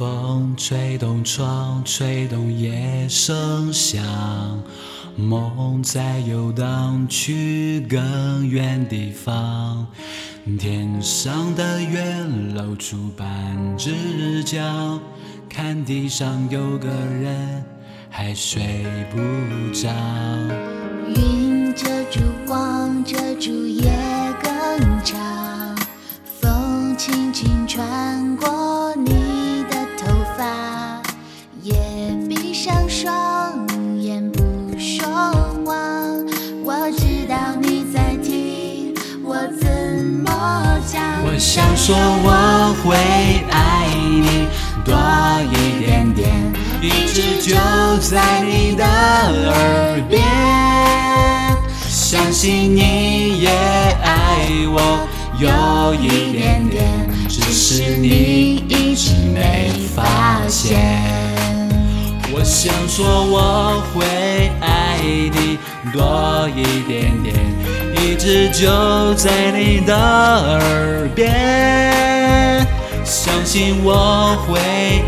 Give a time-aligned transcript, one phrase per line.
[0.00, 4.02] 风吹动窗，吹动夜声响，
[5.14, 9.86] 梦在游荡去更远地方。
[10.58, 12.02] 天上的月
[12.54, 14.98] 露出半只脚，
[15.50, 17.62] 看地上有个人
[18.08, 19.18] 还睡不
[19.74, 19.90] 着。
[21.14, 23.92] 云遮住光，遮住夜
[24.42, 25.76] 更长，
[26.40, 28.48] 风轻轻穿过
[32.62, 33.66] 上双
[34.02, 34.42] 眼不
[34.78, 35.08] 说
[35.64, 35.74] 话。
[36.62, 40.28] 我知道你在听，我怎么
[40.86, 41.02] 讲？
[41.24, 42.94] 我想说我会
[43.50, 44.46] 爱你
[44.84, 44.94] 多
[45.50, 46.28] 一点点，
[46.82, 47.56] 一直就
[48.06, 50.22] 在你的耳边。
[51.88, 61.29] 相信你也爱我有一点点，只是你一直没发现。
[62.32, 64.04] 我想说我会
[64.60, 65.58] 爱你
[65.92, 67.34] 多一点点，
[67.96, 72.64] 一直就在你的耳边。
[73.04, 74.60] 相信我会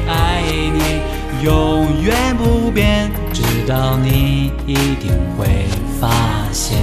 [0.09, 0.43] 爱
[0.73, 1.01] 你
[1.45, 5.67] 永远不变，直到你一定会
[6.01, 6.11] 发
[6.53, 6.77] 现。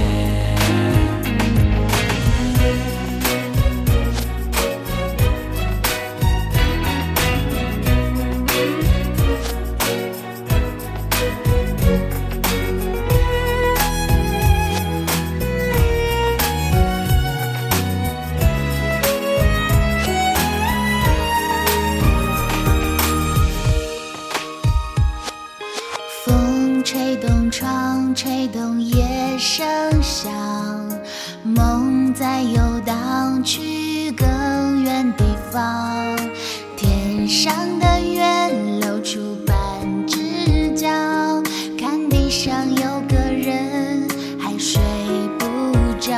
[26.90, 29.06] 吹动窗，吹动夜
[29.38, 29.64] 声
[30.02, 30.28] 响，
[31.44, 36.16] 梦在游荡去更远地方。
[36.76, 38.24] 天上的月
[38.80, 39.54] 露出半
[40.04, 40.88] 只脚，
[41.78, 44.08] 看地上有个人
[44.40, 44.82] 还睡
[45.38, 45.46] 不
[46.00, 46.12] 着。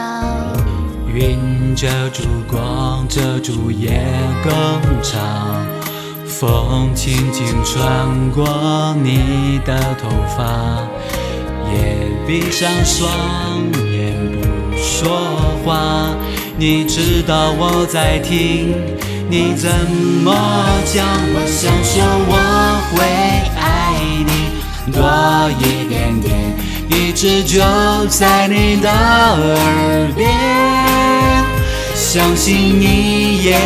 [1.06, 4.10] 云遮住光，遮住夜
[4.43, 5.61] 更长，
[6.41, 10.43] 风轻轻穿过你的头发，
[11.70, 13.10] 也闭上双
[13.93, 15.10] 眼不说
[15.62, 16.16] 话。
[16.56, 18.75] 你知道我在听，
[19.28, 19.71] 你怎
[20.25, 20.34] 么
[20.87, 21.06] 讲？
[21.34, 22.34] 我想说我
[22.91, 23.04] 会
[23.60, 23.94] 爱
[24.26, 24.31] 你
[24.91, 24.98] 多
[25.60, 26.56] 一点点，
[26.88, 27.60] 一直就
[28.09, 30.31] 在你的耳边。
[31.94, 33.56] 相信你也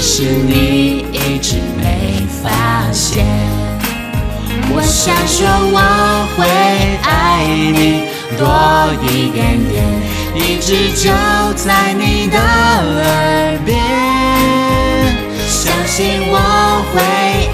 [0.00, 3.26] 只是你一直没发现。
[4.72, 5.78] 我想说我
[6.34, 6.48] 会
[7.02, 8.48] 爱你多
[9.04, 9.84] 一点点，
[10.34, 11.12] 一直就
[11.52, 13.76] 在你的耳边。
[15.46, 17.02] 相信我会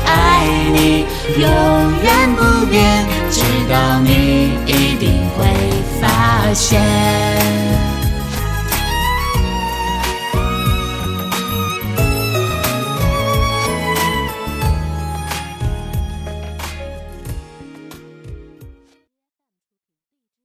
[0.06, 1.04] 爱你
[1.40, 1.50] 永
[2.00, 5.42] 远不变，直到你一定会
[6.00, 7.55] 发现。